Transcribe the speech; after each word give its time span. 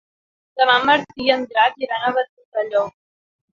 Demà 0.61 0.77
en 0.81 0.87
Martí 0.91 1.27
i 1.27 1.35
en 1.35 1.45
Drac 1.53 1.79
iran 1.89 2.09
a 2.09 2.13
Ventalló. 2.19 2.85